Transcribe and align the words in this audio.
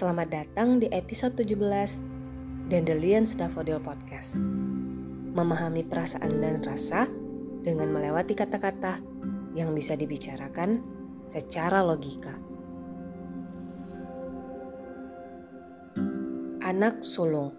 Selamat 0.00 0.32
datang 0.32 0.80
di 0.80 0.88
episode 0.96 1.36
17 1.36 2.72
Dandelions 2.72 3.36
Daffodil 3.36 3.84
Podcast. 3.84 4.40
Memahami 5.36 5.84
perasaan 5.84 6.40
dan 6.40 6.64
rasa 6.64 7.04
dengan 7.60 7.92
melewati 7.92 8.32
kata-kata 8.32 8.96
yang 9.52 9.76
bisa 9.76 10.00
dibicarakan 10.00 10.80
secara 11.28 11.84
logika. 11.84 12.32
Anak 16.64 17.04
sulung. 17.04 17.52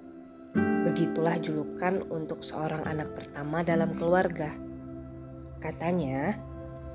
Begitulah 0.81 1.37
julukan 1.37 2.01
untuk 2.09 2.41
seorang 2.41 2.89
anak 2.89 3.13
pertama 3.13 3.61
dalam 3.61 3.93
keluarga. 3.93 4.49
Katanya, 5.61 6.41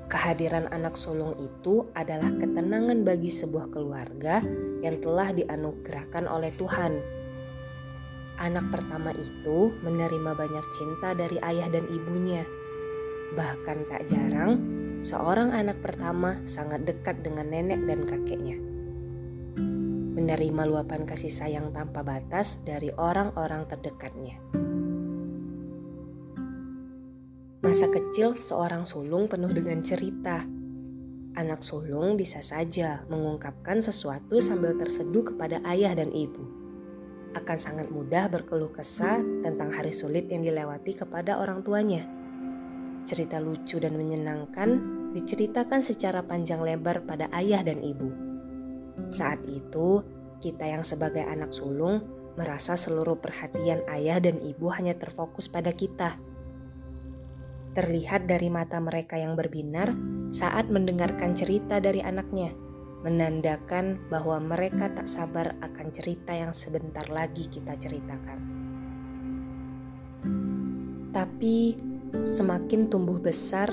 Kehadiran 0.07 0.71
anak 0.71 0.95
sulung 0.95 1.35
itu 1.35 1.83
adalah 1.91 2.31
ketenangan 2.31 3.03
bagi 3.03 3.27
sebuah 3.27 3.67
keluarga 3.75 4.39
yang 4.79 5.03
telah 5.03 5.35
dianugerahkan 5.35 6.31
oleh 6.31 6.47
Tuhan. 6.55 6.95
Anak 8.39 8.71
pertama 8.71 9.11
itu 9.11 9.75
menerima 9.83 10.31
banyak 10.31 10.65
cinta 10.71 11.11
dari 11.11 11.35
ayah 11.43 11.67
dan 11.67 11.83
ibunya. 11.91 12.47
Bahkan 13.35 13.77
tak 13.91 14.07
jarang, 14.07 14.63
seorang 15.03 15.51
anak 15.51 15.83
pertama 15.83 16.39
sangat 16.47 16.87
dekat 16.87 17.19
dengan 17.19 17.51
nenek 17.51 17.83
dan 17.83 18.07
kakeknya. 18.07 18.63
Menerima 20.15 20.63
luapan 20.71 21.03
kasih 21.03 21.35
sayang 21.35 21.75
tanpa 21.75 22.07
batas 22.07 22.63
dari 22.63 22.95
orang-orang 22.95 23.67
terdekatnya. 23.67 24.39
Masa 27.67 27.91
kecil 27.91 28.39
seorang 28.39 28.87
sulung 28.87 29.27
penuh 29.27 29.51
dengan 29.51 29.83
cerita. 29.83 30.39
Anak 31.35 31.59
sulung 31.59 32.15
bisa 32.15 32.39
saja 32.39 33.03
mengungkapkan 33.11 33.83
sesuatu 33.83 34.39
sambil 34.39 34.79
terseduh 34.79 35.35
kepada 35.35 35.59
ayah 35.67 35.91
dan 35.91 36.07
ibu. 36.15 36.47
Akan 37.35 37.59
sangat 37.59 37.91
mudah 37.91 38.31
berkeluh 38.31 38.71
kesah 38.71 39.19
tentang 39.43 39.75
hari 39.75 39.91
sulit 39.91 40.31
yang 40.31 40.47
dilewati 40.47 40.95
kepada 40.95 41.43
orang 41.43 41.59
tuanya. 41.59 42.07
Cerita 43.03 43.43
lucu 43.43 43.83
dan 43.83 43.99
menyenangkan 43.99 44.79
diceritakan 45.11 45.83
secara 45.83 46.23
panjang 46.23 46.63
lebar 46.63 47.03
pada 47.03 47.27
ayah 47.35 47.67
dan 47.67 47.83
ibu. 47.83 48.15
Saat 49.11 49.43
itu, 49.43 50.07
kita 50.39 50.63
yang 50.71 50.87
sebagai 50.87 51.27
anak 51.27 51.51
sulung 51.51 51.99
merasa 52.39 52.79
seluruh 52.79 53.19
perhatian 53.19 53.83
ayah 53.91 54.23
dan 54.23 54.39
ibu 54.39 54.71
hanya 54.71 54.95
terfokus 54.95 55.51
pada 55.51 55.75
kita 55.75 56.15
terlihat 57.77 58.25
dari 58.25 58.49
mata 58.49 58.81
mereka 58.81 59.21
yang 59.21 59.37
berbinar 59.37 59.93
saat 60.33 60.65
mendengarkan 60.65 61.37
cerita 61.37 61.77
dari 61.77 62.01
anaknya, 62.01 62.49
menandakan 63.05 64.01
bahwa 64.09 64.41
mereka 64.41 64.89
tak 64.89 65.05
sabar 65.05 65.53
akan 65.61 65.93
cerita 65.93 66.33
yang 66.33 66.57
sebentar 66.57 67.05
lagi 67.13 67.45
kita 67.45 67.77
ceritakan. 67.77 68.39
Tapi 71.13 71.77
semakin 72.25 72.89
tumbuh 72.89 73.21
besar, 73.21 73.69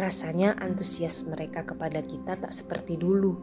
rasanya 0.00 0.56
antusias 0.56 1.28
mereka 1.28 1.68
kepada 1.68 2.00
kita 2.00 2.40
tak 2.40 2.56
seperti 2.56 2.96
dulu. 2.96 3.36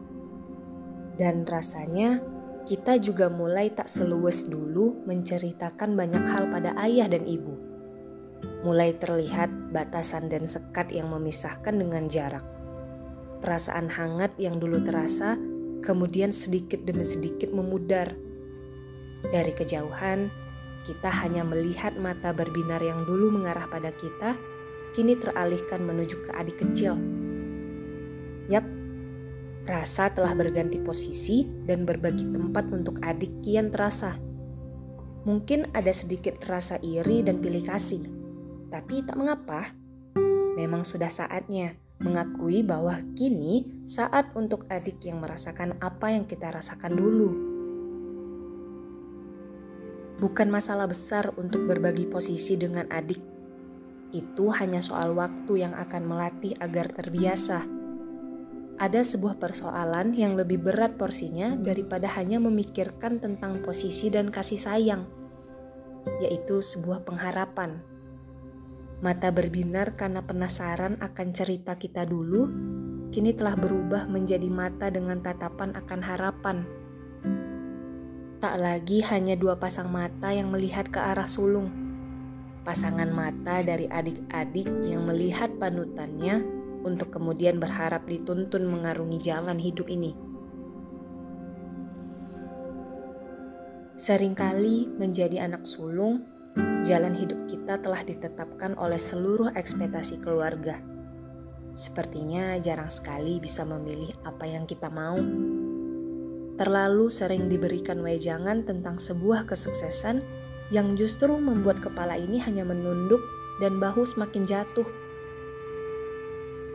Dan 1.14 1.46
rasanya 1.46 2.18
kita 2.66 2.98
juga 2.98 3.30
mulai 3.30 3.70
tak 3.70 3.86
seluas 3.86 4.50
dulu 4.50 5.06
menceritakan 5.06 5.94
banyak 5.94 6.26
hal 6.26 6.50
pada 6.50 6.74
ayah 6.82 7.06
dan 7.06 7.22
ibu 7.22 7.65
mulai 8.66 8.98
terlihat 8.98 9.70
batasan 9.70 10.26
dan 10.26 10.50
sekat 10.50 10.90
yang 10.90 11.06
memisahkan 11.06 11.70
dengan 11.70 12.10
jarak. 12.10 12.42
Perasaan 13.38 13.86
hangat 13.86 14.34
yang 14.42 14.58
dulu 14.58 14.82
terasa, 14.82 15.38
kemudian 15.86 16.34
sedikit 16.34 16.82
demi 16.82 17.06
sedikit 17.06 17.54
memudar. 17.54 18.10
Dari 19.30 19.54
kejauhan, 19.54 20.34
kita 20.82 21.10
hanya 21.22 21.46
melihat 21.46 21.94
mata 21.94 22.34
berbinar 22.34 22.82
yang 22.82 23.06
dulu 23.06 23.30
mengarah 23.38 23.70
pada 23.70 23.94
kita, 23.94 24.34
kini 24.98 25.14
teralihkan 25.14 25.86
menuju 25.86 26.26
ke 26.26 26.30
adik 26.34 26.58
kecil. 26.58 26.98
Yap, 28.50 28.66
rasa 29.62 30.10
telah 30.10 30.34
berganti 30.34 30.82
posisi 30.82 31.46
dan 31.46 31.86
berbagi 31.86 32.34
tempat 32.34 32.66
untuk 32.74 32.98
adik 33.06 33.30
kian 33.46 33.70
terasa. 33.70 34.18
Mungkin 35.22 35.70
ada 35.70 35.90
sedikit 35.94 36.38
rasa 36.50 36.82
iri 36.82 37.22
dan 37.22 37.38
pilih 37.42 37.62
kasih 37.62 38.15
tapi 38.66 39.06
tak 39.06 39.14
mengapa, 39.14 39.70
memang 40.58 40.82
sudah 40.82 41.10
saatnya 41.12 41.78
mengakui 41.96 42.60
bahwa 42.60 43.00
kini 43.16 43.64
saat 43.88 44.28
untuk 44.36 44.68
adik 44.68 45.00
yang 45.06 45.24
merasakan 45.24 45.80
apa 45.80 46.12
yang 46.12 46.28
kita 46.28 46.52
rasakan 46.52 46.92
dulu. 46.92 47.30
Bukan 50.16 50.48
masalah 50.48 50.88
besar 50.88 51.32
untuk 51.36 51.68
berbagi 51.68 52.08
posisi 52.08 52.56
dengan 52.56 52.88
adik. 52.88 53.20
Itu 54.16 54.48
hanya 54.48 54.80
soal 54.80 55.12
waktu 55.12 55.60
yang 55.60 55.76
akan 55.76 56.08
melatih 56.08 56.56
agar 56.56 56.88
terbiasa. 56.88 57.68
Ada 58.76 59.00
sebuah 59.04 59.40
persoalan 59.40 60.12
yang 60.12 60.36
lebih 60.36 60.60
berat 60.60 61.00
porsinya 61.00 61.56
daripada 61.56 62.08
hanya 62.16 62.40
memikirkan 62.40 63.20
tentang 63.20 63.60
posisi 63.64 64.12
dan 64.12 64.28
kasih 64.28 64.60
sayang, 64.60 65.08
yaitu 66.20 66.60
sebuah 66.60 67.04
pengharapan 67.08 67.80
Mata 68.96 69.28
berbinar 69.28 69.92
karena 69.92 70.24
penasaran 70.24 70.96
akan 71.04 71.28
cerita 71.36 71.76
kita 71.76 72.08
dulu, 72.08 72.48
kini 73.12 73.36
telah 73.36 73.52
berubah 73.52 74.08
menjadi 74.08 74.48
mata 74.48 74.88
dengan 74.88 75.20
tatapan 75.20 75.76
akan 75.76 76.00
harapan. 76.00 76.56
Tak 78.40 78.56
lagi 78.56 79.04
hanya 79.04 79.36
dua 79.36 79.60
pasang 79.60 79.92
mata 79.92 80.32
yang 80.32 80.48
melihat 80.48 80.88
ke 80.88 80.96
arah 80.96 81.28
sulung. 81.28 81.68
Pasangan 82.64 83.12
mata 83.12 83.60
dari 83.60 83.84
adik-adik 83.84 84.68
yang 84.88 85.04
melihat 85.04 85.52
panutannya 85.60 86.40
untuk 86.80 87.12
kemudian 87.12 87.60
berharap 87.60 88.08
dituntun 88.08 88.64
mengarungi 88.64 89.20
jalan 89.20 89.60
hidup 89.60 89.92
ini. 89.92 90.16
Seringkali 93.96 94.96
menjadi 94.96 95.44
anak 95.44 95.68
sulung 95.68 96.35
jalan 96.86 97.18
hidup 97.18 97.50
kita 97.50 97.82
telah 97.82 98.00
ditetapkan 98.06 98.78
oleh 98.78 98.96
seluruh 98.96 99.50
ekspektasi 99.58 100.22
keluarga. 100.22 100.78
Sepertinya 101.76 102.56
jarang 102.62 102.88
sekali 102.88 103.42
bisa 103.42 103.66
memilih 103.66 104.14
apa 104.24 104.46
yang 104.48 104.64
kita 104.64 104.88
mau. 104.88 105.18
Terlalu 106.56 107.12
sering 107.12 107.52
diberikan 107.52 108.00
wejangan 108.00 108.64
tentang 108.64 108.96
sebuah 108.96 109.44
kesuksesan 109.44 110.24
yang 110.72 110.96
justru 110.96 111.36
membuat 111.36 111.82
kepala 111.84 112.16
ini 112.16 112.40
hanya 112.40 112.64
menunduk 112.64 113.20
dan 113.60 113.76
bahu 113.76 114.06
semakin 114.08 114.46
jatuh. 114.46 114.88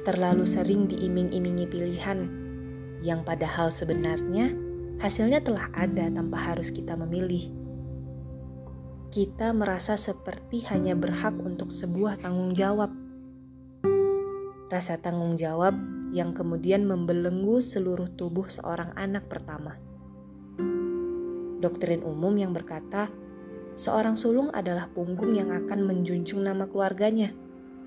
Terlalu 0.05 0.45
sering 0.45 0.85
diiming-imingi 0.85 1.65
pilihan 1.65 2.19
yang 3.01 3.25
padahal 3.25 3.73
sebenarnya 3.73 4.53
hasilnya 5.01 5.41
telah 5.41 5.71
ada 5.73 6.13
tanpa 6.13 6.37
harus 6.37 6.69
kita 6.69 6.93
memilih 6.93 7.60
kita 9.11 9.51
merasa 9.51 9.99
seperti 9.99 10.63
hanya 10.72 10.95
berhak 10.95 11.35
untuk 11.44 11.67
sebuah 11.67 12.16
tanggung 12.23 12.55
jawab. 12.55 12.95
Rasa 14.72 15.03
tanggung 15.03 15.35
jawab 15.35 15.75
yang 16.16 16.31
kemudian 16.31 16.88
membelenggu 16.88 17.59
seluruh 17.59 18.07
tubuh 18.16 18.47
seorang 18.47 18.95
anak 18.95 19.27
pertama. 19.27 19.75
Doktrin 21.59 22.07
umum 22.07 22.31
yang 22.39 22.55
berkata, 22.55 23.11
seorang 23.75 24.16
sulung 24.16 24.47
adalah 24.55 24.88
punggung 24.88 25.35
yang 25.35 25.51
akan 25.51 25.91
menjunjung 25.91 26.47
nama 26.47 26.72
keluarganya, 26.72 27.35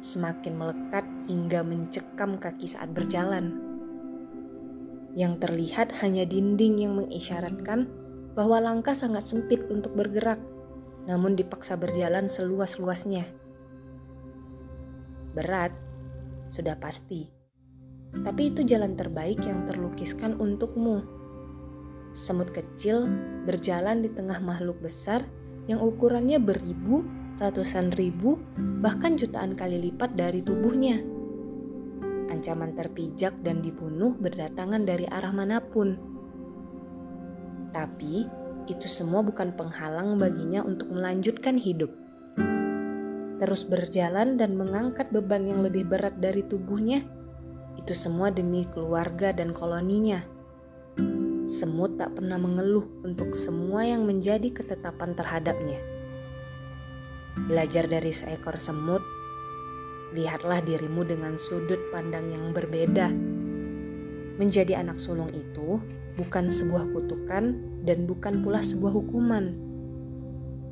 semakin 0.05 0.61
melekat 0.61 1.09
hingga 1.25 1.65
mencekam 1.65 2.37
kaki 2.37 2.69
saat 2.69 2.93
berjalan. 2.93 3.65
Yang 5.17 5.41
terlihat 5.41 5.89
hanya 6.05 6.29
dinding 6.29 6.85
yang 6.85 7.01
mengisyaratkan 7.01 7.89
bahwa 8.37 8.61
langkah 8.61 8.93
sangat 8.93 9.25
sempit 9.25 9.65
untuk 9.73 9.97
bergerak 9.97 10.37
namun 11.05 11.37
dipaksa 11.37 11.77
berjalan 11.77 12.29
seluas-luasnya. 12.29 13.29
Berat, 15.35 15.75
sudah 16.49 16.79
pasti. 16.79 17.29
Tapi 18.15 18.55
itu 18.55 18.63
jalan 18.63 18.95
terbaik 18.95 19.43
yang 19.43 19.67
terlukiskan 19.67 20.39
untukmu. 20.39 21.03
Semut 22.15 22.55
kecil 22.55 23.11
berjalan 23.43 24.07
di 24.07 24.11
tengah 24.15 24.39
makhluk 24.39 24.79
besar 24.79 25.27
yang 25.67 25.83
ukurannya 25.83 26.39
beribu, 26.39 27.03
ratusan 27.43 27.91
ribu, 27.99 28.39
bahkan 28.79 29.19
jutaan 29.19 29.59
kali 29.59 29.91
lipat 29.91 30.15
dari 30.15 30.47
tubuhnya. 30.47 31.03
Ancaman 32.31 32.79
terpijak 32.79 33.35
dan 33.43 33.59
dibunuh 33.59 34.15
berdatangan 34.15 34.87
dari 34.87 35.11
arah 35.11 35.35
mana 35.35 35.59
pun. 35.59 35.99
Tapi 37.75 38.44
itu 38.67 38.89
semua 38.89 39.21
bukan 39.21 39.53
penghalang 39.53 40.17
baginya 40.17 40.65
untuk 40.65 40.93
melanjutkan 40.93 41.61
hidup. 41.61 41.93
Terus 43.39 43.67
berjalan 43.67 44.41
dan 44.41 44.57
mengangkat 44.57 45.11
beban 45.11 45.45
yang 45.45 45.61
lebih 45.61 45.85
berat 45.85 46.17
dari 46.23 46.41
tubuhnya, 46.47 47.05
itu 47.77 47.93
semua 47.93 48.31
demi 48.31 48.65
keluarga 48.71 49.35
dan 49.35 49.51
koloninya. 49.53 50.23
semut 51.45 52.01
tak 52.01 52.17
pernah 52.17 52.41
mengeluh 52.41 52.89
untuk 53.05 53.37
semua 53.37 53.85
yang 53.85 54.09
menjadi 54.09 54.49
ketetapan 54.49 55.13
terhadapnya. 55.13 55.77
Belajar 57.45 57.85
dari 57.85 58.17
seekor 58.17 58.57
semut, 58.57 59.05
lihatlah 60.17 60.65
dirimu 60.65 61.05
dengan 61.05 61.37
sudut 61.37 61.77
pandang 61.93 62.33
yang 62.33 62.57
berbeda. 62.57 63.13
Menjadi 64.41 64.81
anak 64.81 64.97
sulung 64.97 65.29
itu 65.37 65.85
bukan 66.17 66.49
sebuah 66.49 66.89
kutukan 66.97 67.74
dan 67.85 68.09
bukan 68.09 68.41
pula 68.41 68.65
sebuah 68.65 68.93
hukuman, 68.97 69.53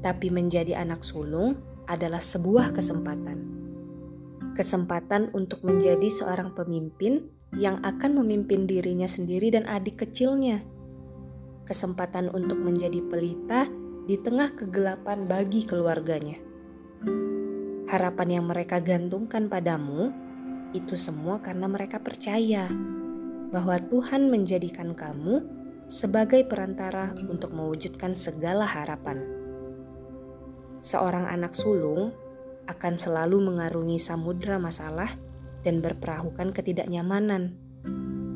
tapi 0.01 0.33
menjadi 0.33 0.81
anak 0.81 1.05
sulung 1.05 1.61
adalah 1.87 2.19
sebuah 2.19 2.73
kesempatan. 2.73 3.39
Kesempatan 4.53 5.33
untuk 5.33 5.65
menjadi 5.65 6.09
seorang 6.09 6.53
pemimpin 6.53 7.29
yang 7.57 7.81
akan 7.85 8.21
memimpin 8.21 8.65
dirinya 8.65 9.09
sendiri 9.09 9.53
dan 9.53 9.69
adik 9.69 10.05
kecilnya. 10.05 10.65
Kesempatan 11.69 12.33
untuk 12.33 12.61
menjadi 12.61 13.01
pelita 13.07 13.69
di 14.09 14.19
tengah 14.19 14.53
kegelapan 14.57 15.25
bagi 15.25 15.63
keluarganya. 15.65 16.37
Harapan 17.89 18.41
yang 18.41 18.45
mereka 18.49 18.81
gantungkan 18.81 19.53
padamu 19.53 20.11
itu 20.73 20.97
semua 20.97 21.45
karena 21.45 21.69
mereka 21.69 22.01
percaya 22.01 22.73
bahwa 23.53 23.77
Tuhan 23.77 24.33
menjadikan 24.33 24.97
kamu 24.97 25.62
sebagai 25.93 26.49
perantara 26.49 27.13
untuk 27.29 27.53
mewujudkan 27.53 28.17
segala 28.17 28.65
harapan. 28.65 29.21
Seorang 30.81 31.29
anak 31.29 31.53
sulung 31.53 32.17
akan 32.65 32.97
selalu 32.97 33.45
mengarungi 33.45 34.01
samudera 34.01 34.57
masalah 34.57 35.13
dan 35.61 35.85
berperahukan 35.85 36.57
ketidaknyamanan. 36.57 37.61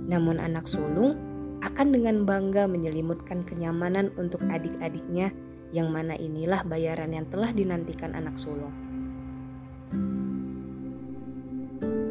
Namun 0.05 0.37
anak 0.37 0.69
sulung 0.69 1.17
akan 1.65 1.97
dengan 1.97 2.29
bangga 2.29 2.69
menyelimutkan 2.69 3.49
kenyamanan 3.49 4.13
untuk 4.21 4.45
adik-adiknya 4.53 5.33
yang 5.73 5.89
mana 5.89 6.13
inilah 6.13 6.61
bayaran 6.61 7.17
yang 7.17 7.25
telah 7.33 7.57
dinantikan 7.57 8.13
anak 8.13 8.37
sulung. 8.37 8.77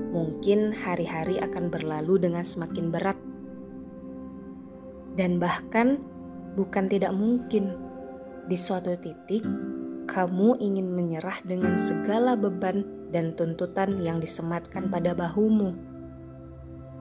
Mungkin 0.10 0.74
hari-hari 0.74 1.38
akan 1.38 1.70
berlalu 1.70 2.18
dengan 2.18 2.42
semakin 2.42 2.90
berat. 2.90 3.25
Dan 5.16 5.40
bahkan 5.40 6.00
bukan 6.60 6.92
tidak 6.92 7.16
mungkin 7.16 7.76
di 8.46 8.58
suatu 8.60 8.94
titik 9.00 9.42
kamu 10.06 10.62
ingin 10.62 10.94
menyerah 10.94 11.42
dengan 11.42 11.82
segala 11.82 12.38
beban 12.38 12.86
dan 13.10 13.34
tuntutan 13.34 13.96
yang 14.00 14.22
disematkan 14.22 14.88
pada 14.88 15.18
bahumu. 15.18 15.74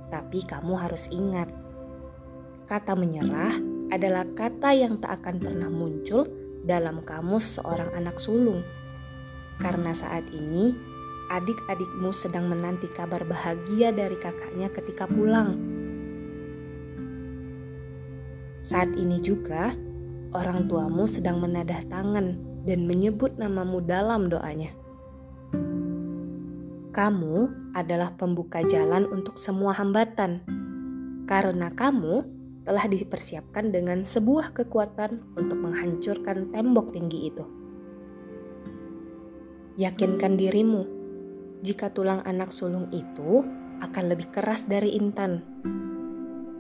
Tapi 0.08 0.40
kamu 0.46 0.74
harus 0.78 1.10
ingat, 1.12 1.50
kata 2.70 2.96
menyerah 2.96 3.58
adalah 3.92 4.24
kata 4.32 4.72
yang 4.72 4.96
tak 5.02 5.20
akan 5.20 5.36
pernah 5.42 5.68
muncul 5.68 6.24
dalam 6.64 7.04
kamus 7.04 7.60
seorang 7.60 7.92
anak 7.92 8.16
sulung. 8.16 8.64
Karena 9.60 9.92
saat 9.92 10.24
ini, 10.32 10.74
adik-adikmu 11.30 12.10
sedang 12.10 12.48
menanti 12.48 12.88
kabar 12.90 13.22
bahagia 13.22 13.92
dari 13.92 14.16
kakaknya 14.16 14.72
ketika 14.72 15.04
pulang. 15.06 15.60
Saat 18.64 18.96
ini 18.96 19.20
juga, 19.20 19.76
orang 20.32 20.64
tuamu 20.72 21.04
sedang 21.04 21.36
menadah 21.36 21.84
tangan 21.84 22.32
dan 22.64 22.88
menyebut 22.88 23.36
namamu 23.36 23.84
dalam 23.84 24.32
doanya. 24.32 24.72
Kamu 26.96 27.36
adalah 27.76 28.16
pembuka 28.16 28.64
jalan 28.64 29.04
untuk 29.12 29.36
semua 29.36 29.76
hambatan, 29.76 30.40
karena 31.28 31.68
kamu 31.76 32.24
telah 32.64 32.88
dipersiapkan 32.88 33.68
dengan 33.68 34.00
sebuah 34.00 34.56
kekuatan 34.56 35.36
untuk 35.36 35.60
menghancurkan 35.60 36.48
tembok 36.48 36.88
tinggi 36.88 37.28
itu. 37.28 37.44
Yakinkan 39.76 40.40
dirimu, 40.40 40.88
jika 41.60 41.92
tulang 41.92 42.24
anak 42.24 42.48
sulung 42.48 42.88
itu 42.96 43.44
akan 43.84 44.04
lebih 44.08 44.32
keras 44.32 44.64
dari 44.64 44.96
intan. 44.96 45.44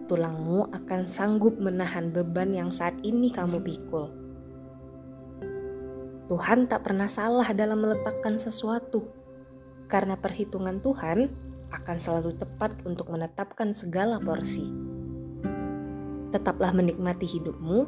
Tulangmu 0.04 0.68
akan 0.72 1.08
sanggup 1.08 1.56
menahan 1.56 2.12
beban 2.12 2.52
yang 2.52 2.68
saat 2.68 2.94
ini 3.00 3.32
kamu 3.32 3.64
pikul 3.64 4.24
Tuhan 6.24 6.64
tak 6.72 6.88
pernah 6.88 7.04
salah 7.04 7.44
dalam 7.52 7.84
meletakkan 7.84 8.40
sesuatu, 8.40 9.12
karena 9.92 10.16
perhitungan 10.16 10.80
Tuhan 10.80 11.28
akan 11.68 11.96
selalu 12.00 12.32
tepat 12.40 12.80
untuk 12.88 13.12
menetapkan 13.12 13.76
segala 13.76 14.16
porsi. 14.16 14.64
Tetaplah 16.32 16.72
menikmati 16.72 17.28
hidupmu, 17.28 17.80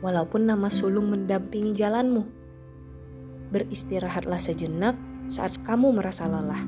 walaupun 0.00 0.48
nama 0.48 0.72
sulung 0.72 1.12
mendampingi 1.12 1.76
jalanmu. 1.76 2.24
Beristirahatlah 3.52 4.40
sejenak 4.40 4.96
saat 5.28 5.52
kamu 5.68 5.92
merasa 5.92 6.24
lelah. 6.24 6.64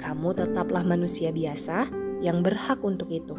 Kamu 0.00 0.32
tetaplah 0.32 0.88
manusia 0.88 1.36
biasa 1.36 1.92
yang 2.24 2.40
berhak 2.40 2.80
untuk 2.80 3.12
itu. 3.12 3.36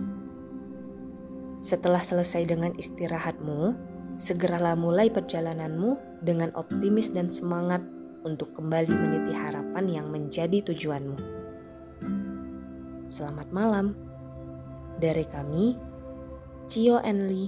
Setelah 1.59 2.00
selesai 2.00 2.47
dengan 2.47 2.71
istirahatmu, 2.71 3.75
segeralah 4.15 4.79
mulai 4.79 5.11
perjalananmu 5.11 6.23
dengan 6.23 6.56
optimis 6.56 7.11
dan 7.11 7.27
semangat 7.27 7.83
untuk 8.23 8.56
kembali 8.56 8.91
meniti 8.91 9.35
harapan 9.35 9.85
yang 9.88 10.07
menjadi 10.07 10.63
tujuanmu. 10.63 11.19
Selamat 13.11 13.51
malam 13.51 13.91
dari 15.03 15.27
kami, 15.27 15.75
Cio 16.71 17.03
Enli, 17.03 17.47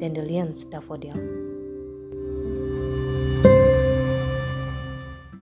Dandelions 0.00 0.64
Daffodil. 0.72 1.43